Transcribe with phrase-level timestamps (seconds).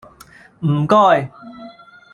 [0.61, 1.31] 唔該